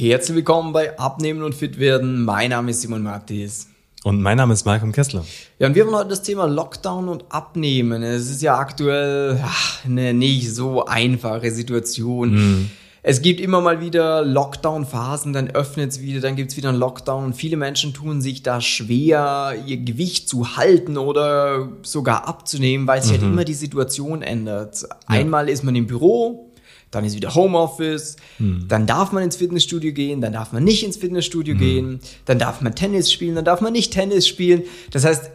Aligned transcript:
Herzlich 0.00 0.36
willkommen 0.36 0.72
bei 0.72 0.96
Abnehmen 0.96 1.42
und 1.42 1.56
Fit 1.56 1.80
werden. 1.80 2.24
Mein 2.24 2.50
Name 2.50 2.70
ist 2.70 2.82
Simon 2.82 3.02
Mattis. 3.02 3.66
Und 4.04 4.22
mein 4.22 4.36
Name 4.36 4.54
ist 4.54 4.64
Malcolm 4.64 4.92
Kessler. 4.92 5.24
Ja, 5.58 5.66
und 5.66 5.74
wir 5.74 5.84
haben 5.84 5.92
heute 5.92 6.10
das 6.10 6.22
Thema 6.22 6.44
Lockdown 6.44 7.08
und 7.08 7.24
Abnehmen. 7.30 8.04
Es 8.04 8.30
ist 8.30 8.40
ja 8.40 8.56
aktuell 8.56 9.40
ach, 9.42 9.84
eine 9.84 10.14
nicht 10.14 10.54
so 10.54 10.84
einfache 10.84 11.50
Situation. 11.50 12.30
Mhm. 12.30 12.70
Es 13.02 13.22
gibt 13.22 13.40
immer 13.40 13.60
mal 13.60 13.80
wieder 13.80 14.24
Lockdown-Phasen, 14.24 15.32
dann 15.32 15.50
öffnet 15.50 15.90
es 15.90 16.00
wieder, 16.00 16.20
dann 16.20 16.36
gibt 16.36 16.52
es 16.52 16.56
wieder 16.56 16.68
einen 16.68 16.78
Lockdown 16.78 17.24
und 17.24 17.34
viele 17.34 17.56
Menschen 17.56 17.92
tun 17.92 18.20
sich 18.20 18.44
da 18.44 18.60
schwer, 18.60 19.54
ihr 19.66 19.78
Gewicht 19.78 20.28
zu 20.28 20.56
halten 20.56 20.96
oder 20.96 21.70
sogar 21.82 22.28
abzunehmen, 22.28 22.86
weil 22.86 23.02
sich 23.02 23.12
mhm. 23.12 23.22
halt 23.22 23.32
immer 23.32 23.44
die 23.44 23.54
Situation 23.54 24.22
ändert. 24.22 24.82
Ja. 24.82 24.88
Einmal 25.06 25.48
ist 25.48 25.64
man 25.64 25.74
im 25.74 25.86
Büro, 25.86 26.47
dann 26.90 27.04
ist 27.04 27.16
wieder 27.16 27.34
Homeoffice, 27.34 28.16
hm. 28.38 28.66
dann 28.68 28.86
darf 28.86 29.12
man 29.12 29.22
ins 29.22 29.36
Fitnessstudio 29.36 29.92
gehen, 29.92 30.20
dann 30.20 30.32
darf 30.32 30.52
man 30.52 30.64
nicht 30.64 30.84
ins 30.84 30.96
Fitnessstudio 30.96 31.54
hm. 31.54 31.60
gehen, 31.60 32.00
dann 32.24 32.38
darf 32.38 32.60
man 32.60 32.74
Tennis 32.74 33.12
spielen, 33.12 33.34
dann 33.34 33.44
darf 33.44 33.60
man 33.60 33.72
nicht 33.72 33.92
Tennis 33.92 34.26
spielen. 34.26 34.62
Das 34.90 35.04
heißt, 35.04 35.30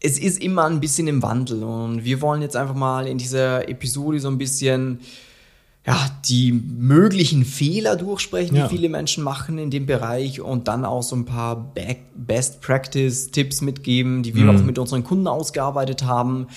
es 0.00 0.18
ist 0.18 0.42
immer 0.42 0.64
ein 0.64 0.80
bisschen 0.80 1.08
im 1.08 1.22
Wandel 1.22 1.64
und 1.64 2.04
wir 2.04 2.20
wollen 2.20 2.42
jetzt 2.42 2.56
einfach 2.56 2.74
mal 2.74 3.06
in 3.06 3.18
dieser 3.18 3.68
Episode 3.68 4.20
so 4.20 4.28
ein 4.28 4.38
bisschen 4.38 5.00
ja, 5.86 6.10
die 6.28 6.52
möglichen 6.52 7.46
Fehler 7.46 7.96
durchsprechen, 7.96 8.56
ja. 8.56 8.68
die 8.68 8.76
viele 8.76 8.90
Menschen 8.90 9.24
machen 9.24 9.56
in 9.56 9.70
dem 9.70 9.86
Bereich 9.86 10.40
und 10.40 10.68
dann 10.68 10.84
auch 10.84 11.02
so 11.02 11.16
ein 11.16 11.24
paar 11.24 11.72
Best 12.14 12.60
Practice 12.60 13.30
Tipps 13.30 13.62
mitgeben, 13.62 14.22
die 14.22 14.34
wir 14.34 14.44
mhm. 14.44 14.50
auch 14.50 14.62
mit 14.62 14.78
unseren 14.78 15.02
Kunden 15.02 15.26
ausgearbeitet 15.26 16.04
haben, 16.04 16.48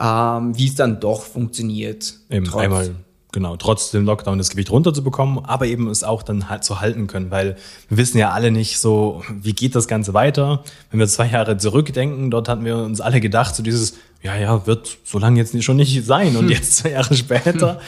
ähm, 0.00 0.56
wie 0.56 0.68
es 0.68 0.76
dann 0.76 1.00
doch 1.00 1.22
funktioniert. 1.22 2.14
Eben 2.30 2.44
trotz, 2.44 2.62
einmal 2.62 2.94
genau, 3.38 3.56
trotz 3.56 3.92
dem 3.92 4.04
Lockdown 4.04 4.36
das 4.36 4.50
Gewicht 4.50 4.70
runterzubekommen, 4.72 5.44
aber 5.44 5.66
eben 5.66 5.88
es 5.88 6.02
auch 6.02 6.24
dann 6.24 6.48
halt 6.48 6.64
zu 6.64 6.80
halten 6.80 7.06
können, 7.06 7.30
weil 7.30 7.56
wir 7.88 7.96
wissen 7.96 8.18
ja 8.18 8.30
alle 8.30 8.50
nicht 8.50 8.80
so, 8.80 9.22
wie 9.30 9.52
geht 9.52 9.76
das 9.76 9.86
Ganze 9.86 10.12
weiter. 10.12 10.64
Wenn 10.90 10.98
wir 10.98 11.06
zwei 11.06 11.28
Jahre 11.28 11.56
zurückdenken, 11.56 12.32
dort 12.32 12.48
hatten 12.48 12.64
wir 12.64 12.78
uns 12.78 13.00
alle 13.00 13.20
gedacht, 13.20 13.54
so 13.54 13.62
dieses, 13.62 13.94
ja, 14.24 14.36
ja, 14.36 14.66
wird 14.66 14.98
so 15.04 15.20
lange 15.20 15.38
jetzt 15.38 15.62
schon 15.62 15.76
nicht 15.76 16.04
sein 16.04 16.36
und 16.36 16.48
jetzt 16.50 16.78
zwei 16.78 16.90
Jahre 16.90 17.14
später. 17.14 17.80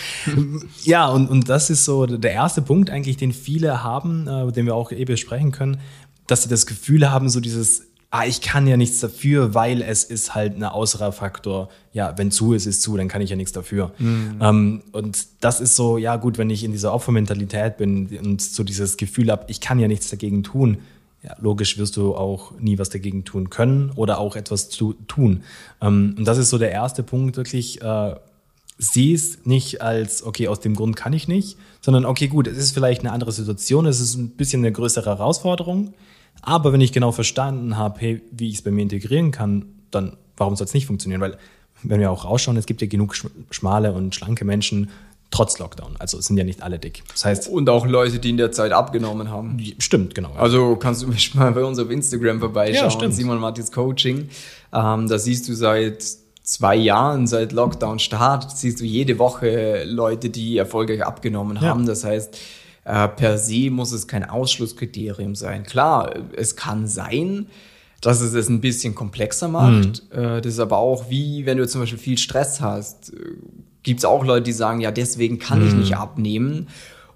ja, 0.85 1.09
und, 1.09 1.29
und 1.29 1.49
das 1.49 1.69
ist 1.69 1.85
so 1.85 2.07
der 2.07 2.31
erste 2.31 2.63
Punkt 2.63 2.89
eigentlich, 2.89 3.17
den 3.17 3.33
viele 3.33 3.83
haben, 3.83 4.29
äh, 4.29 4.53
den 4.53 4.67
wir 4.67 4.77
auch 4.77 4.93
eben 4.93 5.07
besprechen 5.07 5.51
können, 5.51 5.81
dass 6.29 6.45
sie 6.45 6.49
das 6.49 6.67
Gefühl 6.67 7.11
haben, 7.11 7.29
so 7.29 7.41
dieses, 7.41 7.90
ah, 8.11 8.25
ich 8.27 8.41
kann 8.41 8.67
ja 8.67 8.77
nichts 8.77 9.01
dafür, 9.01 9.55
weil 9.55 9.83
es 9.83 10.05
ist 10.05 10.35
halt 10.35 10.57
ein 10.57 10.65
außerer 10.65 11.13
Faktor. 11.13 11.69
Ja, 11.93 12.17
wenn 12.17 12.31
zu 12.31 12.53
ist, 12.53 12.67
ist 12.67 12.83
zu, 12.83 12.97
dann 12.97 13.09
kann 13.09 13.23
ich 13.23 13.31
ja 13.31 13.37
nichts 13.37 13.53
dafür. 13.53 13.93
Mhm. 13.99 14.39
Ähm, 14.41 14.83
und 14.93 15.27
das 15.41 15.61
ist 15.61 15.77
so, 15.77 15.97
ja 15.97 16.17
gut, 16.17 16.37
wenn 16.37 16.51
ich 16.51 16.65
in 16.65 16.73
dieser 16.73 16.93
Opfermentalität 16.93 17.77
bin 17.77 18.09
und 18.19 18.43
so 18.43 18.65
dieses 18.65 18.97
Gefühl 18.97 19.31
habe, 19.31 19.45
ich 19.49 19.61
kann 19.61 19.79
ja 19.79 19.89
nichts 19.89 20.11
dagegen 20.11 20.43
tun, 20.43 20.79
ja, 21.23 21.37
logisch 21.39 21.77
wirst 21.79 21.97
du 21.97 22.17
auch 22.17 22.53
nie 22.59 22.79
was 22.79 22.89
dagegen 22.89 23.25
tun 23.25 23.51
können 23.51 23.93
oder 23.95 24.19
auch 24.19 24.37
etwas 24.37 24.71
zu 24.71 24.95
tun. 25.07 25.45
Ähm, 25.81 26.15
und 26.19 26.25
das 26.25 26.39
ist 26.39 26.51
so 26.51 26.59
der 26.59 26.73
erste 26.73 27.03
Punkt, 27.03 27.37
wirklich, 27.37 27.81
äh, 27.83 28.15
sieh 28.79 29.13
es 29.13 29.45
nicht 29.45 29.83
als, 29.83 30.25
okay, 30.25 30.49
aus 30.49 30.61
dem 30.61 30.75
Grund 30.75 30.97
kann 30.97 31.13
ich 31.13 31.29
nicht, 31.29 31.59
sondern 31.83 32.07
okay, 32.07 32.29
gut, 32.29 32.47
es 32.47 32.57
ist 32.57 32.73
vielleicht 32.73 33.03
eine 33.03 33.13
andere 33.13 33.31
Situation, 33.31 33.87
es 33.87 34.01
ist 34.01 34.17
ein 34.17 34.31
bisschen 34.31 34.63
eine 34.63 34.73
größere 34.73 35.11
Herausforderung. 35.11 35.93
Aber 36.43 36.73
wenn 36.73 36.81
ich 36.81 36.93
genau 36.93 37.13
verstanden 37.13 37.77
habe, 37.77 38.01
hey, 38.01 38.23
wie 38.31 38.49
ich 38.49 38.57
es 38.57 38.63
bei 38.63 38.71
mir 38.71 38.83
integrieren 38.83 39.31
kann, 39.31 39.67
dann 39.91 40.17
warum 40.37 40.57
soll 40.57 40.65
es 40.67 40.75
nicht 40.75 40.87
funktionieren? 40.87 41.21
Weil, 41.21 41.37
wenn 41.83 42.01
wir 42.01 42.11
auch 42.11 42.25
rausschauen, 42.25 42.57
es 42.57 42.67
gibt 42.67 42.81
ja 42.83 42.89
genug 42.89 43.15
schmale 43.51 43.93
und 43.93 44.15
schlanke 44.15 44.45
Menschen, 44.45 44.91
trotz 45.31 45.59
Lockdown. 45.59 45.95
Also 45.99 46.19
es 46.19 46.27
sind 46.27 46.37
ja 46.37 46.45
nicht 46.45 46.63
alle 46.63 46.79
dick. 46.79 47.03
Das 47.13 47.25
heißt 47.25 47.49
und 47.49 47.69
auch 47.71 47.87
Leute, 47.87 48.19
die 48.19 48.31
in 48.31 48.37
der 48.37 48.53
Zeit 48.53 48.73
abgenommen 48.73 49.31
haben. 49.31 49.59
Stimmt, 49.79 50.15
genau. 50.15 50.33
Also 50.37 50.77
kannst 50.77 51.03
du 51.03 51.09
mich 51.09 51.35
mal 51.37 51.53
bei 51.53 51.65
uns 51.65 51.79
auf 51.79 51.91
Instagram 51.91 52.41
vorbeischauen. 52.41 52.85
Ja, 52.85 52.91
stimmt. 52.91 53.15
Simon 53.15 53.39
Mattis 53.39 53.71
Coaching. 53.71 54.29
Ähm, 54.73 55.09
da 55.09 55.19
siehst 55.19 55.49
du 55.49 55.55
seit 55.55 56.05
zwei 56.43 56.75
Jahren, 56.75 57.27
seit 57.27 57.53
Lockdown 57.53 57.99
Start, 58.01 58.51
siehst 58.57 58.81
du 58.81 58.85
jede 58.85 59.19
Woche 59.19 59.85
Leute, 59.85 60.31
die 60.31 60.57
erfolgreich 60.57 61.05
abgenommen 61.05 61.57
ja. 61.57 61.63
haben. 61.63 61.87
Das 61.87 62.05
heißt, 62.05 62.37
äh, 62.91 63.09
per 63.09 63.39
se 63.39 63.71
muss 63.71 63.93
es 63.93 64.09
kein 64.09 64.29
Ausschlusskriterium 64.29 65.35
sein. 65.35 65.63
Klar, 65.63 66.13
es 66.37 66.57
kann 66.57 66.87
sein, 66.89 67.47
dass 68.01 68.21
es 68.21 68.35
es 68.35 68.49
ein 68.49 68.61
bisschen 68.61 68.95
komplexer 68.95 69.49
macht. 69.49 70.03
Mhm. 70.13 70.19
Äh, 70.19 70.41
das 70.41 70.55
ist 70.55 70.61
aber 70.61 70.79
auch 70.79 71.09
wie, 71.09 71.47
wenn 71.47 71.59
du 71.59 71.69
zum 71.69 71.83
Beispiel 71.83 71.99
viel 71.99 72.19
Stress 72.19 72.61
hast, 72.61 73.13
äh, 73.13 73.17
gibt 73.83 74.01
es 74.01 74.05
auch 74.05 74.25
Leute, 74.25 74.45
die 74.45 74.53
sagen, 74.53 74.81
ja, 74.81 74.91
deswegen 74.91 75.39
kann 75.39 75.61
mhm. 75.61 75.69
ich 75.69 75.75
nicht 75.75 75.97
abnehmen. 75.97 76.69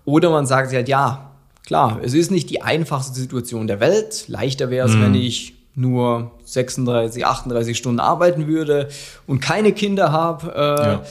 Oder 0.05 0.31
man 0.31 0.47
sagt 0.47 0.73
halt, 0.73 0.89
ja, 0.89 1.33
klar, 1.67 1.99
es 2.03 2.15
ist 2.15 2.31
nicht 2.31 2.51
die 2.51 2.63
einfachste 2.63 3.19
Situation 3.19 3.67
der 3.67 3.81
Welt. 3.81 4.27
Leichter 4.29 4.71
wäre 4.71 4.87
es, 4.87 4.95
mhm. 4.95 5.03
wenn 5.03 5.15
ich 5.15 5.55
nur 5.75 6.31
36, 6.45 7.27
38 7.27 7.77
Stunden 7.77 7.99
arbeiten 7.99 8.47
würde 8.47 8.89
und 9.27 9.41
keine 9.41 9.73
Kinder 9.73 10.13
habe. 10.13 10.55
Äh, 10.55 10.87
ja. 10.87 11.03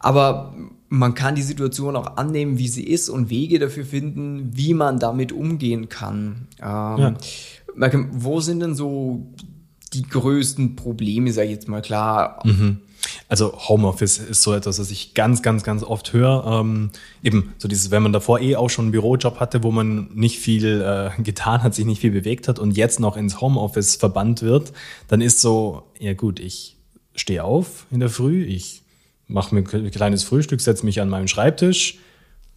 Aber 0.00 0.52
man 0.92 1.14
kann 1.14 1.34
die 1.34 1.42
Situation 1.42 1.96
auch 1.96 2.18
annehmen, 2.18 2.58
wie 2.58 2.68
sie 2.68 2.84
ist 2.84 3.08
und 3.08 3.30
Wege 3.30 3.58
dafür 3.58 3.86
finden, 3.86 4.50
wie 4.52 4.74
man 4.74 4.98
damit 4.98 5.32
umgehen 5.32 5.88
kann. 5.88 6.48
Ähm, 6.60 7.16
ja. 7.74 7.90
wo 8.12 8.40
sind 8.40 8.60
denn 8.60 8.74
so 8.74 9.32
die 9.94 10.02
größten 10.02 10.76
Probleme, 10.76 11.32
sag 11.32 11.44
ich 11.44 11.52
jetzt 11.52 11.66
mal 11.66 11.80
klar? 11.80 12.40
Mhm. 12.44 12.80
Also 13.26 13.54
Homeoffice 13.56 14.18
ist 14.18 14.42
so 14.42 14.52
etwas, 14.52 14.78
was 14.78 14.90
ich 14.90 15.14
ganz, 15.14 15.40
ganz, 15.40 15.64
ganz 15.64 15.82
oft 15.82 16.12
höre. 16.12 16.60
Ähm, 16.60 16.90
eben 17.22 17.54
so 17.56 17.68
dieses, 17.68 17.90
wenn 17.90 18.02
man 18.02 18.12
davor 18.12 18.40
eh 18.40 18.56
auch 18.56 18.68
schon 18.68 18.84
einen 18.86 18.92
Bürojob 18.92 19.40
hatte, 19.40 19.62
wo 19.62 19.70
man 19.70 20.10
nicht 20.12 20.40
viel 20.40 20.82
äh, 20.82 21.22
getan 21.22 21.62
hat, 21.62 21.74
sich 21.74 21.86
nicht 21.86 22.02
viel 22.02 22.12
bewegt 22.12 22.48
hat 22.48 22.58
und 22.58 22.76
jetzt 22.76 23.00
noch 23.00 23.16
ins 23.16 23.40
Homeoffice 23.40 23.96
verbannt 23.96 24.42
wird, 24.42 24.74
dann 25.08 25.22
ist 25.22 25.40
so, 25.40 25.84
ja 25.98 26.12
gut, 26.12 26.38
ich 26.38 26.76
stehe 27.14 27.44
auf 27.44 27.86
in 27.90 28.00
der 28.00 28.10
Früh, 28.10 28.44
ich 28.44 28.81
mache 29.32 29.54
mir 29.54 29.62
ein 29.62 29.90
kleines 29.90 30.24
Frühstück, 30.24 30.60
setze 30.60 30.84
mich 30.84 31.00
an 31.00 31.08
meinen 31.08 31.28
Schreibtisch, 31.28 31.98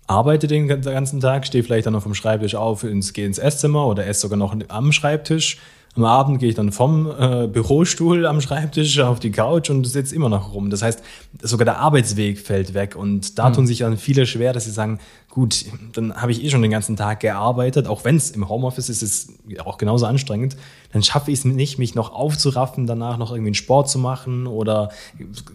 arbeite 0.07 0.47
den 0.47 0.67
ganzen 0.67 1.19
Tag, 1.19 1.47
stehe 1.47 1.63
vielleicht 1.63 1.85
dann 1.85 1.93
noch 1.93 2.03
vom 2.03 2.15
Schreibtisch 2.15 2.55
auf, 2.55 2.83
ins, 2.83 3.13
gehe 3.13 3.25
ins 3.25 3.37
Esszimmer 3.37 3.87
oder 3.87 4.05
esse 4.05 4.21
sogar 4.21 4.37
noch 4.37 4.55
am 4.67 4.91
Schreibtisch, 4.91 5.57
am 5.95 6.03
Abend 6.03 6.39
gehe 6.39 6.49
ich 6.49 6.55
dann 6.55 6.73
vom 6.73 7.09
äh, 7.17 7.47
Bürostuhl 7.47 8.25
am 8.25 8.41
Schreibtisch 8.41 8.99
auf 8.99 9.19
die 9.19 9.31
Couch 9.31 9.69
und 9.69 9.85
sitze 9.85 10.13
immer 10.13 10.27
noch 10.27 10.53
rum. 10.53 10.69
Das 10.69 10.81
heißt, 10.81 11.01
sogar 11.41 11.63
der 11.63 11.79
Arbeitsweg 11.79 12.39
fällt 12.39 12.73
weg. 12.73 12.95
Und 12.97 13.39
da 13.39 13.49
mhm. 13.49 13.53
tun 13.53 13.67
sich 13.67 13.79
dann 13.79 13.97
viele 13.97 14.25
schwer, 14.25 14.51
dass 14.51 14.65
sie 14.65 14.71
sagen, 14.71 14.99
gut, 15.29 15.65
dann 15.93 16.13
habe 16.15 16.33
ich 16.33 16.43
eh 16.43 16.49
schon 16.49 16.61
den 16.61 16.71
ganzen 16.71 16.97
Tag 16.97 17.21
gearbeitet, 17.21 17.87
auch 17.87 18.03
wenn 18.03 18.17
es 18.17 18.31
im 18.31 18.49
Homeoffice 18.49 18.89
ist, 18.89 19.03
ist 19.03 19.29
es 19.47 19.59
auch 19.65 19.77
genauso 19.77 20.05
anstrengend. 20.05 20.57
Dann 20.91 21.01
schaffe 21.01 21.31
ich 21.31 21.39
es 21.39 21.45
nicht, 21.45 21.79
mich 21.79 21.95
noch 21.95 22.13
aufzuraffen, 22.13 22.87
danach 22.87 23.17
noch 23.17 23.31
irgendwie 23.31 23.49
einen 23.49 23.55
Sport 23.55 23.89
zu 23.89 23.97
machen 23.97 24.47
oder 24.47 24.89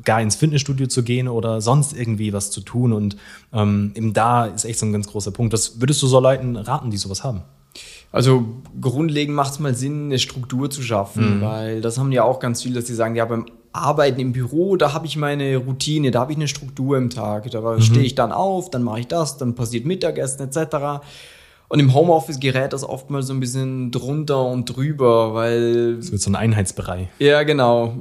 gar 0.04 0.22
ins 0.22 0.36
Fitnessstudio 0.36 0.86
zu 0.86 1.02
gehen 1.02 1.28
oder 1.28 1.60
sonst 1.60 1.92
irgendwie 1.92 2.32
was 2.32 2.50
zu 2.50 2.62
tun. 2.62 2.94
Und 2.94 3.16
ähm, 3.52 3.92
eben 3.94 4.14
da 4.14 4.46
ist 4.46 4.64
echt 4.64 4.78
so 4.78 4.86
ein 4.86 4.92
ganz 4.92 5.06
großer 5.06 5.32
Punkt. 5.32 5.52
Was 5.52 5.80
würdest 5.80 6.02
du 6.02 6.06
so 6.06 6.18
Leuten 6.18 6.56
raten, 6.56 6.90
die 6.90 6.96
sowas 6.96 7.24
haben? 7.24 7.42
Also 8.12 8.44
grundlegend 8.80 9.36
macht 9.36 9.52
es 9.52 9.60
mal 9.60 9.74
Sinn, 9.74 10.06
eine 10.06 10.18
Struktur 10.18 10.68
zu 10.68 10.82
schaffen, 10.82 11.38
mhm. 11.38 11.42
weil 11.42 11.80
das 11.80 11.98
haben 11.98 12.10
ja 12.10 12.24
auch 12.24 12.40
ganz 12.40 12.62
viele, 12.62 12.76
dass 12.76 12.86
sie 12.86 12.94
sagen, 12.94 13.14
ja, 13.14 13.24
beim 13.24 13.46
Arbeiten 13.72 14.20
im 14.20 14.32
Büro, 14.32 14.76
da 14.76 14.92
habe 14.92 15.06
ich 15.06 15.16
meine 15.16 15.56
Routine, 15.56 16.10
da 16.10 16.20
habe 16.20 16.32
ich 16.32 16.38
eine 16.38 16.48
Struktur 16.48 16.98
im 16.98 17.08
Tag. 17.08 17.48
Da 17.50 17.60
mhm. 17.60 17.80
stehe 17.80 18.04
ich 18.04 18.16
dann 18.16 18.32
auf, 18.32 18.70
dann 18.70 18.82
mache 18.82 19.00
ich 19.00 19.06
das, 19.06 19.38
dann 19.38 19.54
passiert 19.54 19.86
Mittagessen 19.86 20.42
etc. 20.42 21.04
Und 21.70 21.78
im 21.78 21.94
Homeoffice 21.94 22.40
gerät 22.40 22.72
das 22.72 22.82
oftmals 22.82 23.28
so 23.28 23.32
ein 23.32 23.38
bisschen 23.38 23.92
drunter 23.92 24.44
und 24.44 24.64
drüber, 24.64 25.34
weil. 25.34 25.98
Es 26.00 26.10
wird 26.10 26.20
so 26.20 26.28
ein 26.28 26.34
Einheitsbereich. 26.34 27.06
Ja, 27.20 27.44
genau. 27.44 27.94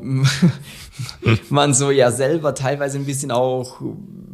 Man 1.51 1.75
so 1.75 1.91
ja 1.91 2.09
selber 2.09 2.55
teilweise 2.55 2.97
ein 2.97 3.05
bisschen 3.05 3.29
auch 3.29 3.79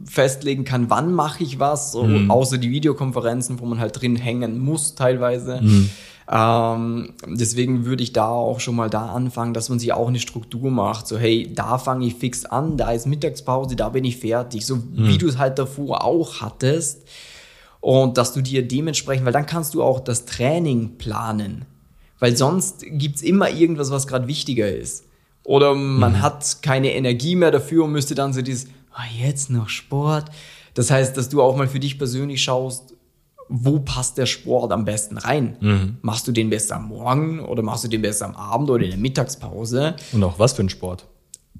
festlegen 0.05 0.63
kann, 0.63 0.89
wann 0.89 1.13
mache 1.13 1.43
ich 1.43 1.59
was, 1.59 1.91
so, 1.91 2.03
mhm. 2.03 2.31
außer 2.31 2.57
die 2.57 2.71
Videokonferenzen, 2.71 3.59
wo 3.59 3.65
man 3.65 3.79
halt 3.79 3.99
drin 3.99 4.15
hängen 4.15 4.59
muss 4.59 4.95
teilweise. 4.95 5.59
Mhm. 5.61 5.89
Ähm, 6.31 7.13
deswegen 7.27 7.85
würde 7.85 8.03
ich 8.03 8.13
da 8.13 8.29
auch 8.29 8.61
schon 8.61 8.75
mal 8.75 8.89
da 8.89 9.07
anfangen, 9.07 9.53
dass 9.53 9.67
man 9.67 9.79
sich 9.79 9.91
auch 9.91 10.07
eine 10.07 10.19
Struktur 10.19 10.71
macht. 10.71 11.07
So, 11.07 11.17
hey, 11.17 11.51
da 11.53 11.77
fange 11.77 12.05
ich 12.05 12.15
fix 12.15 12.45
an, 12.45 12.77
da 12.77 12.91
ist 12.91 13.05
Mittagspause, 13.05 13.75
da 13.75 13.89
bin 13.89 14.05
ich 14.05 14.17
fertig. 14.17 14.65
So 14.65 14.77
mhm. 14.77 15.07
wie 15.07 15.17
du 15.17 15.27
es 15.27 15.37
halt 15.37 15.59
davor 15.59 16.05
auch 16.05 16.41
hattest. 16.41 17.03
Und 17.85 18.17
dass 18.17 18.33
du 18.33 18.41
dir 18.41 18.67
dementsprechend, 18.67 19.27
weil 19.27 19.33
dann 19.33 19.45
kannst 19.45 19.75
du 19.75 19.83
auch 19.83 19.99
das 19.99 20.25
Training 20.25 20.97
planen. 20.97 21.65
Weil 22.17 22.35
sonst 22.35 22.83
gibt's 22.83 23.21
immer 23.21 23.51
irgendwas, 23.51 23.91
was 23.91 24.07
gerade 24.07 24.27
wichtiger 24.27 24.75
ist. 24.75 25.03
Oder 25.43 25.75
man 25.75 26.13
mhm. 26.13 26.21
hat 26.23 26.63
keine 26.63 26.95
Energie 26.95 27.35
mehr 27.35 27.51
dafür 27.51 27.83
und 27.83 27.91
müsste 27.91 28.15
dann 28.15 28.33
so 28.33 28.41
dieses, 28.41 28.65
oh, 28.91 29.23
jetzt 29.23 29.51
noch 29.51 29.69
Sport. 29.69 30.31
Das 30.73 30.89
heißt, 30.89 31.15
dass 31.15 31.29
du 31.29 31.43
auch 31.43 31.55
mal 31.55 31.67
für 31.67 31.79
dich 31.79 31.99
persönlich 31.99 32.41
schaust, 32.41 32.95
wo 33.49 33.77
passt 33.77 34.17
der 34.17 34.25
Sport 34.25 34.71
am 34.71 34.83
besten 34.83 35.19
rein? 35.19 35.55
Mhm. 35.59 35.97
Machst 36.01 36.27
du 36.27 36.31
den 36.31 36.49
besser 36.49 36.77
am 36.77 36.87
Morgen 36.87 37.39
oder 37.39 37.61
machst 37.61 37.83
du 37.83 37.87
den 37.87 38.01
besser 38.01 38.25
am 38.25 38.35
Abend 38.35 38.71
oder 38.71 38.83
in 38.83 38.89
der 38.89 38.99
Mittagspause? 38.99 39.95
Und 40.11 40.23
auch 40.23 40.39
was 40.39 40.53
für 40.53 40.63
ein 40.63 40.69
Sport? 40.69 41.05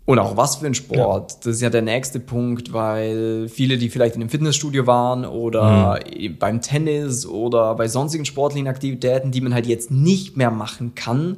Und 0.03 0.19
auch 0.19 0.38
was 0.38 0.57
für 0.57 0.68
ein 0.68 0.75
Sport. 0.75 1.31
Ja. 1.31 1.38
Das 1.44 1.56
ist 1.56 1.62
ja 1.62 1.69
der 1.69 1.81
nächste 1.81 2.19
Punkt, 2.19 2.74
weil 2.74 3.47
viele, 3.50 3.77
die 3.77 3.89
vielleicht 3.89 4.15
in 4.15 4.21
einem 4.21 4.30
Fitnessstudio 4.30 4.86
waren 4.86 5.25
oder 5.25 6.00
mhm. 6.06 6.38
beim 6.38 6.62
Tennis 6.62 7.25
oder 7.25 7.74
bei 7.75 7.88
sonstigen 7.88 8.25
sportlichen 8.25 8.68
Aktivitäten, 8.68 9.31
die 9.31 9.42
man 9.42 9.53
halt 9.53 9.65
jetzt 9.65 9.89
nicht 9.89 10.38
mehr 10.38 10.51
machen 10.51 10.94
kann, 10.94 11.38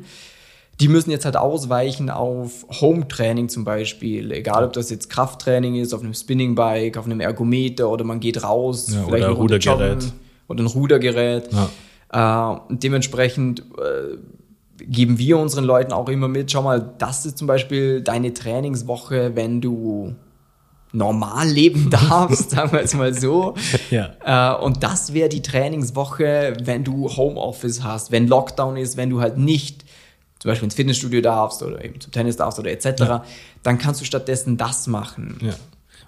die 0.79 0.89
müssen 0.89 1.09
jetzt 1.11 1.25
halt 1.25 1.37
ausweichen 1.37 2.09
auf 2.09 2.65
Home-Training 2.69 3.49
zum 3.49 3.63
Beispiel. 3.63 4.31
Egal, 4.31 4.63
ob 4.63 4.73
das 4.73 4.89
jetzt 4.89 5.09
Krafttraining 5.09 5.75
ist, 5.75 5.93
auf 5.93 6.01
einem 6.01 6.13
Spinning-Bike, 6.13 6.97
auf 6.97 7.05
einem 7.05 7.19
Ergometer 7.19 7.89
oder 7.89 8.03
man 8.03 8.19
geht 8.19 8.43
raus. 8.43 8.93
Ja, 8.93 9.05
oder 9.05 9.27
ein 9.27 9.33
Rudergerät. 9.33 10.11
Oder 10.47 10.63
ein 10.63 10.67
Rudergerät. 10.67 11.49
Ja. 11.51 12.53
Äh, 12.53 12.59
dementsprechend 12.69 13.61
äh, 13.61 14.17
geben 14.79 15.17
wir 15.17 15.37
unseren 15.37 15.63
Leuten 15.63 15.91
auch 15.91 16.09
immer 16.09 16.27
mit, 16.27 16.51
schau 16.51 16.61
mal, 16.61 16.93
das 16.97 17.25
ist 17.25 17.37
zum 17.37 17.47
Beispiel 17.47 18.01
deine 18.01 18.33
Trainingswoche, 18.33 19.35
wenn 19.35 19.61
du 19.61 20.15
normal 20.91 21.47
leben 21.47 21.89
darfst, 22.09 22.51
sagen 22.51 22.71
wir 22.71 22.81
es 22.81 22.93
mal 22.93 23.13
so. 23.13 23.55
Ja. 23.91 24.55
Äh, 24.55 24.63
und 24.63 24.83
das 24.83 25.13
wäre 25.13 25.29
die 25.29 25.41
Trainingswoche, 25.41 26.55
wenn 26.63 26.83
du 26.83 27.09
Homeoffice 27.09 27.83
hast, 27.83 28.11
wenn 28.11 28.27
Lockdown 28.27 28.77
ist, 28.77 28.97
wenn 28.97 29.09
du 29.09 29.21
halt 29.21 29.37
nicht 29.37 29.85
zum 30.39 30.49
Beispiel 30.49 30.65
ins 30.65 30.75
Fitnessstudio 30.75 31.21
darfst 31.21 31.63
oder 31.63 31.83
eben 31.83 31.99
zum 31.99 32.11
Tennis 32.11 32.37
darfst 32.37 32.59
oder 32.59 32.71
etc., 32.71 32.85
ja. 32.99 33.23
dann 33.63 33.77
kannst 33.77 34.01
du 34.01 34.05
stattdessen 34.05 34.57
das 34.57 34.87
machen. 34.87 35.37
Ja. 35.41 35.53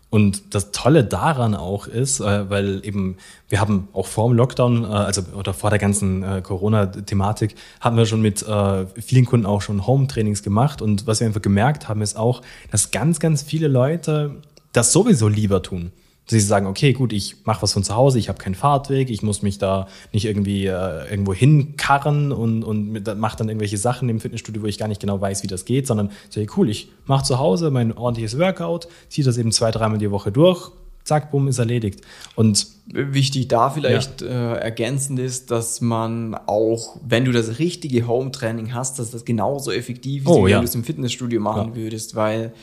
Und 0.09 0.55
das 0.55 0.71
Tolle 0.71 1.03
daran 1.03 1.53
auch 1.53 1.85
ist, 1.85 2.19
äh, 2.19 2.49
weil 2.49 2.83
eben 2.83 3.17
wir 3.47 3.59
haben 3.59 3.87
auch 3.93 4.07
vor 4.07 4.27
dem 4.27 4.37
Lockdown, 4.37 4.83
äh, 4.83 4.87
also 4.87 5.21
oder 5.35 5.53
vor 5.53 5.69
der 5.69 5.79
ganzen 5.79 6.23
äh, 6.23 6.41
Corona-Thematik, 6.41 7.55
haben 7.79 7.95
wir 7.95 8.05
schon 8.05 8.21
mit 8.21 8.41
äh, 8.41 8.85
vielen 8.99 9.25
Kunden 9.25 9.45
auch 9.45 9.61
schon 9.61 9.85
Home-Trainings 9.85 10.41
gemacht. 10.41 10.81
Und 10.81 11.05
was 11.05 11.19
wir 11.19 11.27
einfach 11.27 11.41
gemerkt 11.41 11.87
haben, 11.87 12.01
ist 12.01 12.17
auch, 12.17 12.41
dass 12.71 12.91
ganz, 12.91 13.19
ganz 13.19 13.43
viele 13.43 13.67
Leute 13.67 14.35
das 14.73 14.93
sowieso 14.93 15.27
lieber 15.27 15.61
tun 15.61 15.91
sie 16.29 16.39
sagen, 16.39 16.67
okay, 16.67 16.93
gut, 16.93 17.11
ich 17.11 17.37
mache 17.45 17.63
was 17.63 17.73
von 17.73 17.83
zu 17.83 17.95
Hause, 17.95 18.19
ich 18.19 18.29
habe 18.29 18.37
keinen 18.37 18.55
Fahrtweg, 18.55 19.09
ich 19.09 19.23
muss 19.23 19.41
mich 19.41 19.57
da 19.57 19.87
nicht 20.13 20.25
irgendwie 20.25 20.67
äh, 20.67 21.09
irgendwo 21.09 21.33
hinkarren 21.33 22.31
und, 22.31 22.63
und 22.63 23.17
mache 23.17 23.37
dann 23.37 23.49
irgendwelche 23.49 23.77
Sachen 23.77 24.09
im 24.09 24.19
Fitnessstudio, 24.19 24.61
wo 24.61 24.67
ich 24.67 24.77
gar 24.77 24.87
nicht 24.87 25.01
genau 25.01 25.19
weiß, 25.19 25.43
wie 25.43 25.47
das 25.47 25.65
geht, 25.65 25.87
sondern 25.87 26.11
sage, 26.29 26.47
cool, 26.55 26.69
ich 26.69 26.89
mache 27.05 27.23
zu 27.23 27.39
Hause 27.39 27.71
mein 27.71 27.91
ordentliches 27.91 28.37
Workout, 28.37 28.87
ziehe 29.07 29.25
das 29.25 29.37
eben 29.37 29.51
zwei, 29.51 29.71
dreimal 29.71 29.97
die 29.97 30.11
Woche 30.11 30.31
durch, 30.31 30.71
zack, 31.03 31.31
bumm, 31.31 31.47
ist 31.47 31.57
erledigt. 31.57 32.01
Und 32.35 32.67
wichtig 32.85 33.47
da 33.47 33.71
vielleicht 33.71 34.21
ja. 34.21 34.55
äh, 34.55 34.59
ergänzend 34.59 35.19
ist, 35.19 35.49
dass 35.49 35.81
man 35.81 36.35
auch, 36.35 36.97
wenn 37.07 37.25
du 37.25 37.31
das 37.31 37.57
richtige 37.57 38.07
Home-Training 38.07 38.73
hast, 38.73 38.99
dass 38.99 39.09
das 39.09 39.25
genauso 39.25 39.71
effektiv 39.71 40.23
ist, 40.23 40.29
oh, 40.29 40.45
wie 40.45 40.51
ja. 40.51 40.57
wenn 40.57 40.63
du 40.63 40.69
es 40.69 40.75
im 40.75 40.83
Fitnessstudio 40.83 41.41
machen 41.41 41.69
ja. 41.69 41.75
würdest, 41.75 42.15
weil 42.15 42.53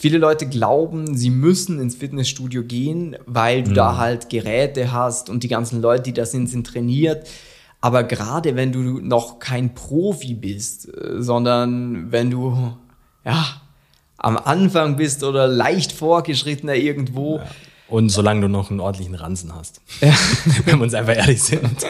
Viele 0.00 0.18
Leute 0.18 0.46
glauben, 0.46 1.16
sie 1.16 1.28
müssen 1.28 1.80
ins 1.80 1.96
Fitnessstudio 1.96 2.62
gehen, 2.62 3.16
weil 3.26 3.64
du 3.64 3.70
mhm. 3.70 3.74
da 3.74 3.96
halt 3.96 4.30
Geräte 4.30 4.92
hast 4.92 5.28
und 5.28 5.42
die 5.42 5.48
ganzen 5.48 5.82
Leute, 5.82 6.04
die 6.04 6.12
da 6.12 6.24
sind, 6.24 6.48
sind 6.48 6.68
trainiert. 6.68 7.28
Aber 7.80 8.04
gerade 8.04 8.54
wenn 8.54 8.70
du 8.70 9.00
noch 9.00 9.40
kein 9.40 9.74
Profi 9.74 10.34
bist, 10.34 10.86
äh, 10.86 11.20
sondern 11.20 12.12
wenn 12.12 12.30
du 12.30 12.76
ja 13.24 13.44
am 14.18 14.36
Anfang 14.36 14.94
bist 14.94 15.24
oder 15.24 15.48
leicht 15.48 15.90
vorgeschrittener 15.90 16.76
irgendwo, 16.76 17.38
ja. 17.38 17.46
Und 17.88 18.10
solange 18.10 18.42
du 18.42 18.48
noch 18.48 18.70
einen 18.70 18.80
ordentlichen 18.80 19.14
Ransen 19.14 19.54
hast, 19.54 19.80
ja. 20.00 20.12
wenn 20.66 20.78
wir 20.78 20.82
uns 20.82 20.92
einfach 20.92 21.16
ehrlich 21.16 21.42
sind, 21.42 21.86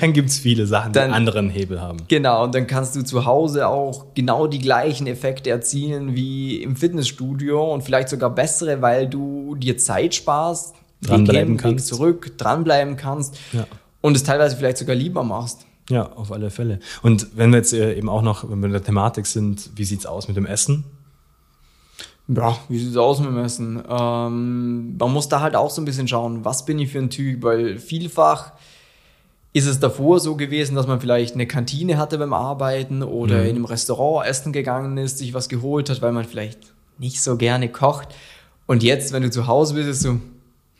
dann 0.00 0.12
gibt 0.12 0.28
es 0.30 0.38
viele 0.38 0.66
Sachen, 0.66 0.92
die 0.92 0.98
dann, 0.98 1.12
anderen 1.12 1.50
Hebel 1.50 1.80
haben. 1.80 1.98
Genau, 2.06 2.44
und 2.44 2.54
dann 2.54 2.68
kannst 2.68 2.94
du 2.94 3.02
zu 3.02 3.24
Hause 3.24 3.66
auch 3.66 4.06
genau 4.14 4.46
die 4.46 4.60
gleichen 4.60 5.08
Effekte 5.08 5.50
erzielen 5.50 6.14
wie 6.14 6.62
im 6.62 6.76
Fitnessstudio 6.76 7.74
und 7.74 7.82
vielleicht 7.82 8.10
sogar 8.10 8.30
bessere, 8.30 8.80
weil 8.80 9.08
du 9.08 9.56
dir 9.56 9.76
Zeit 9.76 10.14
sparst, 10.14 10.74
dranbleiben 11.02 11.56
kannst, 11.56 11.88
zurück, 11.88 12.38
dranbleiben 12.38 12.96
kannst 12.96 13.36
ja. 13.52 13.66
und 14.02 14.16
es 14.16 14.22
teilweise 14.22 14.56
vielleicht 14.56 14.78
sogar 14.78 14.94
lieber 14.94 15.24
machst. 15.24 15.66
Ja, 15.90 16.12
auf 16.12 16.32
alle 16.32 16.50
Fälle. 16.50 16.78
Und 17.02 17.36
wenn 17.36 17.50
wir 17.50 17.58
jetzt 17.58 17.74
äh, 17.74 17.94
eben 17.94 18.08
auch 18.08 18.22
noch, 18.22 18.48
wenn 18.48 18.60
wir 18.60 18.66
in 18.66 18.72
der 18.72 18.84
Thematik 18.84 19.26
sind, 19.26 19.70
wie 19.76 19.84
sieht's 19.84 20.06
aus 20.06 20.28
mit 20.28 20.36
dem 20.36 20.46
Essen? 20.46 20.84
Ja, 22.28 22.56
wie 22.68 22.78
sieht 22.78 22.90
es 22.90 22.96
aus 22.96 23.20
mit 23.20 23.28
dem 23.28 23.38
Essen? 23.38 23.82
Ähm, 23.88 24.96
man 24.96 25.12
muss 25.12 25.28
da 25.28 25.40
halt 25.40 25.56
auch 25.56 25.70
so 25.70 25.82
ein 25.82 25.84
bisschen 25.84 26.08
schauen, 26.08 26.44
was 26.44 26.64
bin 26.64 26.78
ich 26.78 26.90
für 26.90 26.98
ein 26.98 27.10
Typ, 27.10 27.42
weil 27.42 27.78
vielfach 27.78 28.52
ist 29.52 29.66
es 29.66 29.78
davor 29.78 30.18
so 30.20 30.34
gewesen, 30.34 30.74
dass 30.74 30.86
man 30.86 31.00
vielleicht 31.00 31.34
eine 31.34 31.46
Kantine 31.46 31.98
hatte 31.98 32.18
beim 32.18 32.32
Arbeiten 32.32 33.02
oder 33.02 33.42
mhm. 33.42 33.44
in 33.44 33.56
einem 33.56 33.64
Restaurant 33.66 34.26
essen 34.26 34.52
gegangen 34.52 34.96
ist, 34.98 35.18
sich 35.18 35.34
was 35.34 35.48
geholt 35.48 35.90
hat, 35.90 36.02
weil 36.02 36.12
man 36.12 36.24
vielleicht 36.24 36.58
nicht 36.98 37.22
so 37.22 37.36
gerne 37.36 37.68
kocht. 37.68 38.08
Und 38.66 38.82
jetzt, 38.82 39.12
wenn 39.12 39.22
du 39.22 39.30
zu 39.30 39.46
Hause 39.46 39.74
bist, 39.74 39.88
ist 39.88 40.00
so, 40.00 40.18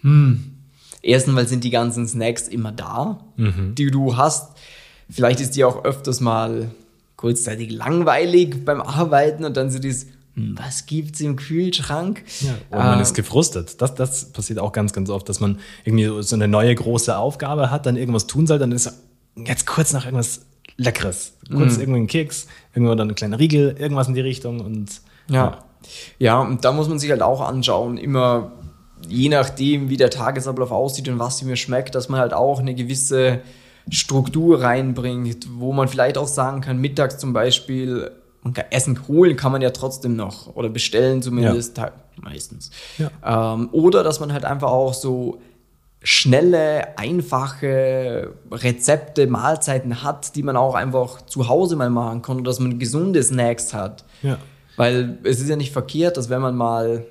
hm, 0.00 0.54
erstens 1.02 1.34
mal 1.34 1.46
sind 1.46 1.62
die 1.62 1.70
ganzen 1.70 2.08
Snacks 2.08 2.48
immer 2.48 2.72
da, 2.72 3.20
mhm. 3.36 3.74
die 3.76 3.90
du 3.90 4.16
hast. 4.16 4.56
Vielleicht 5.10 5.40
ist 5.40 5.54
die 5.56 5.64
auch 5.64 5.84
öfters 5.84 6.20
mal 6.20 6.70
kurzzeitig 7.16 7.70
langweilig 7.70 8.64
beim 8.64 8.80
Arbeiten 8.80 9.44
und 9.44 9.56
dann 9.56 9.70
sind 9.70 9.84
die 9.84 9.92
hm, 9.92 10.08
was 10.36 10.86
gibt's 10.86 11.20
im 11.20 11.36
Kühlschrank? 11.36 12.24
Ja, 12.40 12.54
und 12.70 12.78
man 12.78 12.96
ähm, 12.96 13.02
ist 13.02 13.14
gefrustet. 13.14 13.80
Das, 13.80 13.94
das 13.94 14.32
passiert 14.32 14.58
auch 14.58 14.72
ganz, 14.72 14.92
ganz 14.92 15.10
oft, 15.10 15.28
dass 15.28 15.40
man 15.40 15.60
irgendwie 15.84 16.22
so 16.22 16.34
eine 16.34 16.48
neue 16.48 16.74
große 16.74 17.16
Aufgabe 17.16 17.70
hat, 17.70 17.86
dann 17.86 17.96
irgendwas 17.96 18.26
tun 18.26 18.46
soll, 18.46 18.58
dann 18.58 18.72
ist 18.72 18.92
jetzt 19.36 19.66
kurz 19.66 19.92
nach 19.92 20.04
irgendwas 20.04 20.42
Leckeres. 20.76 21.34
Kurz 21.52 21.76
mm. 21.76 21.80
irgendwie 21.80 22.00
ein 22.00 22.06
Keks, 22.08 22.46
irgendwo 22.74 22.94
dann 22.96 23.10
ein 23.10 23.14
kleiner 23.14 23.38
Riegel, 23.38 23.76
irgendwas 23.78 24.08
in 24.08 24.14
die 24.14 24.20
Richtung 24.20 24.60
und. 24.60 25.00
Ja. 25.28 25.34
ja. 25.34 25.58
Ja, 26.18 26.40
und 26.40 26.64
da 26.64 26.72
muss 26.72 26.88
man 26.88 26.98
sich 26.98 27.10
halt 27.10 27.20
auch 27.20 27.42
anschauen, 27.42 27.98
immer 27.98 28.52
je 29.06 29.28
nachdem, 29.28 29.90
wie 29.90 29.98
der 29.98 30.08
Tagesablauf 30.08 30.70
aussieht 30.70 31.08
und 31.08 31.18
was 31.18 31.42
mir 31.42 31.56
schmeckt, 31.56 31.94
dass 31.94 32.08
man 32.08 32.20
halt 32.20 32.32
auch 32.32 32.58
eine 32.58 32.74
gewisse 32.74 33.40
Struktur 33.90 34.62
reinbringt, 34.62 35.46
wo 35.58 35.72
man 35.72 35.88
vielleicht 35.88 36.16
auch 36.16 36.26
sagen 36.26 36.62
kann, 36.62 36.78
mittags 36.78 37.18
zum 37.18 37.34
Beispiel 37.34 38.10
und 38.44 38.58
Essen 38.70 39.08
holen 39.08 39.36
kann 39.36 39.52
man 39.52 39.62
ja 39.62 39.70
trotzdem 39.70 40.16
noch 40.16 40.54
oder 40.54 40.68
bestellen 40.68 41.22
zumindest 41.22 41.78
ja. 41.78 41.92
meistens. 42.16 42.70
Ja. 42.98 43.54
Ähm, 43.54 43.70
oder 43.72 44.04
dass 44.04 44.20
man 44.20 44.32
halt 44.32 44.44
einfach 44.44 44.70
auch 44.70 44.94
so 44.94 45.40
schnelle, 46.02 46.98
einfache 46.98 48.34
Rezepte, 48.52 49.26
Mahlzeiten 49.26 50.02
hat, 50.02 50.36
die 50.36 50.42
man 50.42 50.56
auch 50.56 50.74
einfach 50.74 51.22
zu 51.22 51.48
Hause 51.48 51.76
mal 51.76 51.88
machen 51.88 52.20
kann 52.20 52.36
oder 52.36 52.50
dass 52.50 52.60
man 52.60 52.78
gesunde 52.78 53.22
Snacks 53.22 53.72
hat. 53.72 54.04
Ja. 54.22 54.36
Weil 54.76 55.18
es 55.24 55.40
ist 55.40 55.48
ja 55.48 55.56
nicht 55.56 55.72
verkehrt, 55.72 56.18
dass 56.18 56.28
wenn 56.28 56.42
man 56.42 56.54
mal 56.54 57.06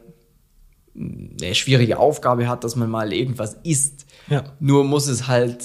eine 0.96 1.56
schwierige 1.56 1.98
Aufgabe 1.98 2.48
hat, 2.48 2.64
dass 2.64 2.76
man 2.76 2.92
mal 2.92 3.12
irgendwas 3.12 3.58
isst. 3.64 4.06
Ja. 4.30 4.44
Nur 4.60 4.84
muss 4.84 5.08
es 5.08 5.28
halt 5.28 5.64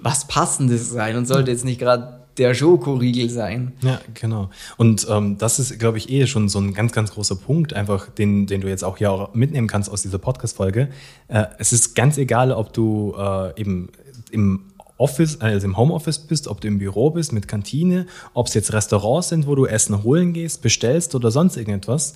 was 0.00 0.26
Passendes 0.26 0.90
sein 0.90 1.16
und 1.18 1.26
sollte 1.26 1.50
jetzt 1.50 1.66
nicht 1.66 1.78
gerade 1.78 2.23
der 2.38 2.54
Schokoriegel 2.54 3.30
sein. 3.30 3.72
Ja, 3.82 4.00
genau. 4.14 4.50
Und 4.76 5.06
ähm, 5.10 5.38
das 5.38 5.58
ist, 5.58 5.78
glaube 5.78 5.98
ich, 5.98 6.10
eh 6.10 6.26
schon 6.26 6.48
so 6.48 6.58
ein 6.58 6.74
ganz, 6.74 6.92
ganz 6.92 7.12
großer 7.12 7.36
Punkt, 7.36 7.74
einfach, 7.74 8.08
den, 8.08 8.46
den 8.46 8.60
du 8.60 8.68
jetzt 8.68 8.84
auch 8.84 8.96
hier 8.96 9.10
auch 9.10 9.34
mitnehmen 9.34 9.68
kannst 9.68 9.90
aus 9.90 10.02
dieser 10.02 10.18
Podcast-Folge. 10.18 10.88
Äh, 11.28 11.44
es 11.58 11.72
ist 11.72 11.94
ganz 11.94 12.18
egal, 12.18 12.52
ob 12.52 12.72
du 12.72 13.14
äh, 13.16 13.60
eben 13.60 13.90
im 14.30 14.60
Office, 14.96 15.40
also 15.40 15.66
im 15.66 15.76
Homeoffice 15.76 16.18
bist, 16.18 16.48
ob 16.48 16.60
du 16.60 16.68
im 16.68 16.78
Büro 16.78 17.10
bist 17.10 17.32
mit 17.32 17.48
Kantine, 17.48 18.06
ob 18.32 18.46
es 18.46 18.54
jetzt 18.54 18.72
Restaurants 18.72 19.28
sind, 19.28 19.46
wo 19.46 19.54
du 19.54 19.66
Essen 19.66 20.02
holen 20.02 20.32
gehst, 20.32 20.62
bestellst 20.62 21.14
oder 21.14 21.30
sonst 21.30 21.56
irgendetwas. 21.56 22.14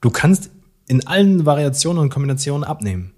Du 0.00 0.10
kannst 0.10 0.50
in 0.86 1.06
allen 1.06 1.46
Variationen 1.46 2.02
und 2.02 2.10
Kombinationen 2.10 2.64
abnehmen. 2.64 3.12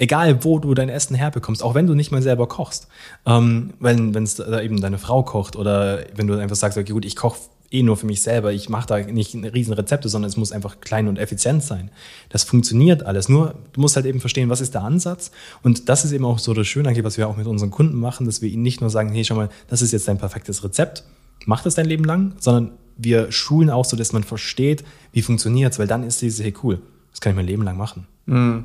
Egal, 0.00 0.44
wo 0.44 0.58
du 0.58 0.72
dein 0.72 0.88
Essen 0.88 1.14
herbekommst, 1.14 1.62
auch 1.62 1.74
wenn 1.74 1.86
du 1.86 1.94
nicht 1.94 2.10
mal 2.10 2.22
selber 2.22 2.46
kochst. 2.48 2.88
Ähm, 3.26 3.74
wenn 3.80 4.14
es 4.14 4.36
da 4.36 4.58
eben 4.62 4.80
deine 4.80 4.96
Frau 4.96 5.22
kocht 5.22 5.56
oder 5.56 6.06
wenn 6.16 6.26
du 6.26 6.38
einfach 6.38 6.56
sagst, 6.56 6.78
okay, 6.78 6.92
gut, 6.92 7.04
ich 7.04 7.16
koche 7.16 7.36
eh 7.70 7.82
nur 7.82 7.98
für 7.98 8.06
mich 8.06 8.22
selber, 8.22 8.50
ich 8.50 8.70
mache 8.70 8.86
da 8.86 8.98
nicht 8.98 9.34
riesen 9.34 9.74
Rezepte, 9.74 10.08
sondern 10.08 10.30
es 10.30 10.38
muss 10.38 10.52
einfach 10.52 10.80
klein 10.80 11.06
und 11.06 11.18
effizient 11.18 11.62
sein. 11.62 11.90
Das 12.30 12.44
funktioniert 12.44 13.04
alles. 13.04 13.28
Nur 13.28 13.56
du 13.74 13.80
musst 13.82 13.94
halt 13.94 14.06
eben 14.06 14.20
verstehen, 14.20 14.48
was 14.48 14.62
ist 14.62 14.72
der 14.72 14.84
Ansatz. 14.84 15.32
Und 15.62 15.90
das 15.90 16.06
ist 16.06 16.12
eben 16.12 16.24
auch 16.24 16.38
so 16.38 16.54
das 16.54 16.66
Schöne, 16.66 17.04
was 17.04 17.18
wir 17.18 17.28
auch 17.28 17.36
mit 17.36 17.46
unseren 17.46 17.70
Kunden 17.70 18.00
machen, 18.00 18.24
dass 18.24 18.40
wir 18.40 18.48
ihnen 18.48 18.62
nicht 18.62 18.80
nur 18.80 18.88
sagen, 18.88 19.12
hey, 19.12 19.22
schau 19.22 19.34
mal, 19.34 19.50
das 19.68 19.82
ist 19.82 19.92
jetzt 19.92 20.08
dein 20.08 20.16
perfektes 20.16 20.64
Rezept, 20.64 21.04
mach 21.44 21.62
das 21.62 21.74
dein 21.74 21.84
Leben 21.84 22.04
lang, 22.04 22.32
sondern 22.38 22.72
wir 22.96 23.30
schulen 23.32 23.68
auch 23.68 23.84
so, 23.84 23.98
dass 23.98 24.14
man 24.14 24.24
versteht, 24.24 24.82
wie 25.12 25.20
funktioniert 25.20 25.74
es, 25.74 25.78
weil 25.78 25.86
dann 25.86 26.04
ist 26.04 26.22
diese, 26.22 26.42
hey 26.42 26.54
cool, 26.62 26.80
das 27.10 27.20
kann 27.20 27.32
ich 27.32 27.36
mein 27.36 27.46
Leben 27.46 27.64
lang 27.64 27.76
machen. 27.76 28.06
Mhm. 28.24 28.64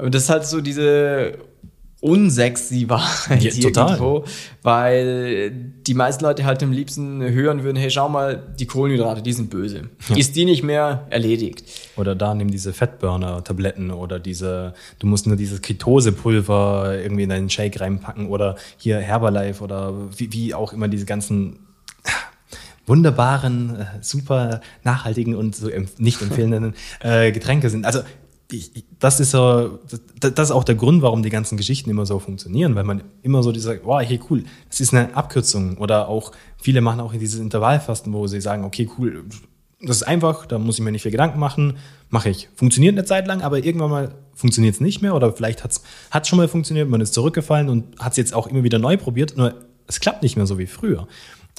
Aber 0.00 0.08
das 0.08 0.22
ist 0.22 0.30
halt 0.30 0.46
so 0.46 0.62
diese 0.62 1.34
unsexy 2.00 2.88
Wahrheit 2.88 3.42
ja, 3.42 3.50
total. 3.50 3.90
irgendwo, 3.90 4.24
weil 4.62 5.50
die 5.50 5.92
meisten 5.92 6.24
Leute 6.24 6.46
halt 6.46 6.62
am 6.62 6.72
liebsten 6.72 7.20
hören 7.20 7.62
würden, 7.62 7.76
hey, 7.76 7.90
schau 7.90 8.08
mal, 8.08 8.42
die 8.58 8.64
Kohlenhydrate, 8.64 9.20
die 9.20 9.34
sind 9.34 9.50
böse. 9.50 9.90
Ja. 10.08 10.16
Ist 10.16 10.34
die 10.36 10.46
nicht 10.46 10.62
mehr 10.62 11.06
erledigt? 11.10 11.62
Oder 11.96 12.14
da 12.14 12.34
nimm 12.34 12.50
diese 12.50 12.72
Fettburner-Tabletten 12.72 13.90
oder 13.90 14.18
diese, 14.18 14.72
du 15.00 15.06
musst 15.06 15.26
nur 15.26 15.36
dieses 15.36 15.60
Ketosepulver 15.60 16.98
irgendwie 16.98 17.24
in 17.24 17.28
deinen 17.28 17.50
Shake 17.50 17.78
reinpacken 17.78 18.28
oder 18.30 18.56
hier 18.78 18.98
Herbalife 19.00 19.62
oder 19.62 19.92
wie, 20.16 20.32
wie 20.32 20.54
auch 20.54 20.72
immer 20.72 20.88
diese 20.88 21.04
ganzen 21.04 21.58
wunderbaren, 22.86 23.76
äh, 23.76 23.84
super 24.00 24.62
nachhaltigen 24.82 25.34
und 25.36 25.54
so 25.54 25.68
nicht 25.98 26.22
empfehlenden 26.22 26.74
äh, 27.00 27.30
Getränke 27.30 27.68
sind. 27.68 27.84
Also 27.84 28.00
ich, 28.52 28.84
das 28.98 29.20
ist 29.20 29.30
so, 29.30 29.78
das, 30.18 30.34
das, 30.34 30.48
ist 30.48 30.54
auch 30.54 30.64
der 30.64 30.74
Grund, 30.74 31.02
warum 31.02 31.22
die 31.22 31.30
ganzen 31.30 31.56
Geschichten 31.56 31.90
immer 31.90 32.06
so 32.06 32.18
funktionieren, 32.18 32.74
weil 32.74 32.84
man 32.84 33.02
immer 33.22 33.42
so 33.42 33.52
dieser, 33.52 33.84
wow, 33.84 34.00
hey, 34.02 34.20
cool, 34.30 34.44
das 34.68 34.80
ist 34.80 34.94
eine 34.94 35.14
Abkürzung. 35.14 35.78
Oder 35.78 36.08
auch, 36.08 36.32
viele 36.58 36.80
machen 36.80 37.00
auch 37.00 37.12
dieses 37.12 37.40
Intervallfasten, 37.40 38.12
wo 38.12 38.26
sie 38.26 38.40
sagen, 38.40 38.64
okay, 38.64 38.88
cool, 38.98 39.24
das 39.82 39.96
ist 39.96 40.02
einfach, 40.02 40.46
da 40.46 40.58
muss 40.58 40.78
ich 40.78 40.84
mir 40.84 40.92
nicht 40.92 41.02
viel 41.02 41.10
Gedanken 41.10 41.38
machen, 41.38 41.78
mache 42.10 42.28
ich. 42.28 42.48
Funktioniert 42.54 42.96
eine 42.96 43.04
Zeit 43.04 43.26
lang, 43.26 43.40
aber 43.40 43.64
irgendwann 43.64 43.90
mal 43.90 44.14
funktioniert 44.34 44.74
es 44.74 44.80
nicht 44.80 45.00
mehr 45.00 45.14
oder 45.14 45.32
vielleicht 45.32 45.64
hat 45.64 45.72
es 45.72 46.28
schon 46.28 46.38
mal 46.38 46.48
funktioniert, 46.48 46.88
man 46.88 47.00
ist 47.00 47.14
zurückgefallen 47.14 47.68
und 47.68 47.98
hat 47.98 48.12
es 48.12 48.18
jetzt 48.18 48.34
auch 48.34 48.46
immer 48.46 48.62
wieder 48.62 48.78
neu 48.78 48.96
probiert, 48.96 49.36
nur 49.36 49.54
es 49.86 50.00
klappt 50.00 50.22
nicht 50.22 50.36
mehr 50.36 50.46
so 50.46 50.58
wie 50.58 50.66
früher. 50.66 51.08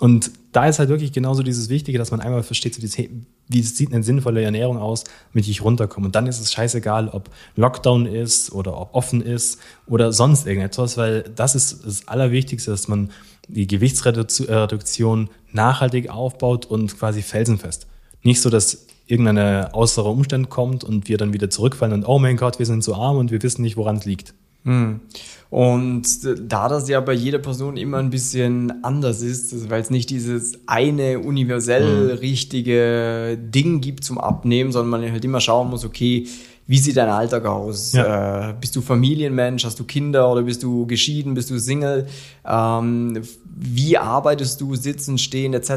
Und 0.02 0.32
da 0.52 0.66
ist 0.66 0.80
halt 0.80 0.90
wirklich 0.90 1.12
genauso 1.12 1.44
dieses 1.44 1.70
Wichtige, 1.70 2.00
dass 2.00 2.10
man 2.10 2.22
einmal 2.22 2.42
versteht, 2.42 2.76
wie 2.82 3.62
sieht 3.62 3.94
eine 3.94 4.04
sinnvolle 4.04 4.42
Ernährung 4.42 4.80
aus, 4.80 5.04
damit 5.32 5.48
ich 5.48 5.64
runterkomme. 5.64 6.08
Und 6.08 6.16
dann 6.16 6.26
ist 6.26 6.40
es 6.40 6.52
scheißegal, 6.52 7.10
ob 7.10 7.30
Lockdown 7.56 8.08
ist 8.08 8.52
oder 8.52 8.82
ob 8.82 8.96
offen 8.96 9.22
ist 9.22 9.60
oder 9.86 10.12
sonst 10.12 10.48
irgendetwas, 10.48 10.98
weil 10.98 11.30
das 11.36 11.54
ist 11.54 11.86
das 11.86 12.08
Allerwichtigste, 12.08 12.72
dass 12.72 12.88
man 12.88 13.12
die 13.48 13.68
Gewichtsreduktion 13.68 15.30
nachhaltig 15.52 16.10
aufbaut 16.10 16.66
und 16.66 16.98
quasi 16.98 17.22
felsenfest. 17.22 17.86
Nicht 18.24 18.42
so, 18.42 18.50
dass 18.50 18.88
irgendeine 19.06 19.70
äußere 19.74 20.10
Umstand 20.10 20.50
kommt 20.50 20.84
und 20.84 21.10
wir 21.10 21.20
dann 21.20 21.32
wieder 21.32 21.52
zurückfallen 21.52 21.94
und 21.94 22.06
oh 22.08 22.18
mein 22.18 22.38
Gott, 22.38 22.58
wir 22.58 22.66
sind 22.66 22.84
so 22.84 22.96
arm 22.96 23.18
und 23.18 23.30
wir 23.30 23.44
wissen 23.44 23.62
nicht, 23.62 23.78
woran 23.78 23.98
es 23.98 24.06
liegt. 24.06 24.34
Hm. 24.64 25.02
Und 25.50 26.04
da 26.50 26.70
das 26.70 26.88
ja 26.88 27.02
bei 27.02 27.14
jeder 27.14 27.40
Person 27.40 27.76
immer 27.76 27.98
ein 27.98 28.10
bisschen 28.10 28.84
anders 28.84 29.22
ist, 29.22 29.70
weil 29.70 29.82
es 29.82 29.90
nicht 29.90 30.10
dieses 30.10 30.60
eine 30.66 31.20
universell 31.20 32.12
hm. 32.12 32.18
richtige 32.20 33.38
Ding 33.38 33.82
gibt 33.82 34.04
zum 34.04 34.18
Abnehmen, 34.18 34.72
sondern 34.72 35.02
man 35.02 35.12
halt 35.12 35.26
immer 35.26 35.42
schauen 35.42 35.70
muss, 35.70 35.84
okay, 35.84 36.28
wie 36.68 36.78
sieht 36.78 36.96
dein 36.96 37.10
Alltag 37.10 37.46
aus? 37.46 37.94
Ja. 37.94 38.52
Äh, 38.52 38.54
bist 38.60 38.76
du 38.76 38.82
Familienmensch? 38.82 39.66
Hast 39.66 39.80
du 39.80 39.84
Kinder 39.84 40.32
oder 40.32 40.44
bist 40.44 40.62
du 40.64 40.86
geschieden? 40.86 41.34
Bist 41.34 41.50
du 41.50 41.60
Single? 41.60 42.06
Ähm, 42.46 43.22
wie 43.44 43.98
arbeitest 43.98 44.62
du? 44.62 44.76
Sitzen, 44.76 45.18
stehen 45.18 45.54
etc. 45.54 45.72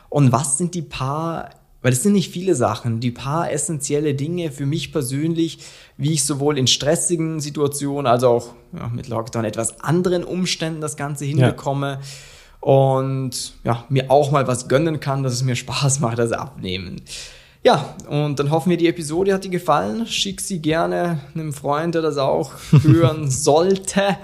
und 0.08 0.30
was 0.30 0.58
sind 0.58 0.74
die 0.74 0.82
paar, 0.82 1.50
weil 1.82 1.92
es 1.92 2.04
sind 2.04 2.12
nicht 2.12 2.30
viele 2.30 2.54
Sachen, 2.54 3.00
die 3.00 3.10
paar 3.10 3.50
essentielle 3.50 4.14
Dinge 4.14 4.52
für 4.52 4.66
mich 4.66 4.92
persönlich, 4.92 5.58
wie 5.96 6.12
ich 6.12 6.24
sowohl 6.24 6.56
in 6.56 6.68
stressigen 6.68 7.40
Situationen 7.40 8.06
als 8.06 8.22
auch 8.22 8.54
ja, 8.72 8.88
mit 8.88 9.08
Lockdown 9.08 9.44
etwas 9.44 9.80
anderen 9.80 10.22
Umständen 10.22 10.80
das 10.80 10.96
Ganze 10.96 11.24
hinbekomme. 11.24 11.98
Ja 12.00 12.00
und 12.60 13.54
ja, 13.64 13.84
mir 13.88 14.10
auch 14.10 14.30
mal 14.30 14.46
was 14.46 14.68
gönnen 14.68 15.00
kann, 15.00 15.22
dass 15.22 15.32
es 15.32 15.42
mir 15.42 15.56
Spaß 15.56 16.00
macht, 16.00 16.18
das 16.18 16.32
Abnehmen. 16.32 17.00
Ja, 17.62 17.94
und 18.08 18.38
dann 18.38 18.50
hoffen 18.50 18.70
wir, 18.70 18.78
die 18.78 18.88
Episode 18.88 19.34
hat 19.34 19.44
dir 19.44 19.50
gefallen. 19.50 20.06
Schick 20.06 20.40
sie 20.40 20.60
gerne 20.60 21.20
einem 21.34 21.52
Freund, 21.52 21.94
der 21.94 22.02
das 22.02 22.16
auch 22.16 22.52
hören 22.82 23.30
sollte. 23.30 24.16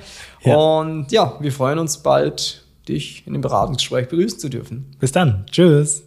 Ja. 0.43 0.57
Und 0.57 1.13
ja, 1.13 1.37
wir 1.41 1.53
freuen 1.53 1.79
uns 1.79 1.99
bald, 1.99 2.65
dich 2.89 3.25
in 3.27 3.35
dem 3.35 3.43
Beratungsgespräch 3.43 4.09
begrüßen 4.09 4.39
zu 4.39 4.49
dürfen. 4.49 4.87
Bis 4.99 5.13
dann. 5.13 5.45
Tschüss. 5.51 6.06